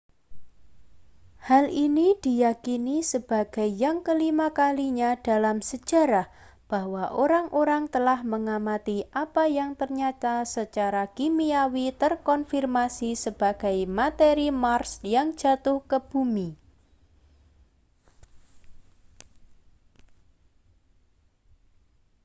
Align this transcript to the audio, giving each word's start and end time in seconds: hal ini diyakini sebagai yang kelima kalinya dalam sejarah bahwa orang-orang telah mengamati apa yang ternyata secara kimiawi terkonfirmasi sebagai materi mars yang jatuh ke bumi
hal 1.47 1.65
ini 1.85 2.07
diyakini 2.25 2.97
sebagai 3.11 3.69
yang 3.83 3.97
kelima 4.07 4.47
kalinya 4.59 5.11
dalam 5.27 5.57
sejarah 5.69 6.25
bahwa 6.71 7.03
orang-orang 7.23 7.83
telah 7.95 8.19
mengamati 8.33 8.97
apa 9.23 9.43
yang 9.57 9.71
ternyata 9.81 10.33
secara 10.55 11.03
kimiawi 11.17 11.87
terkonfirmasi 12.01 13.09
sebagai 13.25 13.77
materi 13.99 14.47
mars 14.61 14.91
yang 15.15 15.27
jatuh 15.41 15.77
ke 15.89 15.97
bumi 16.09 16.49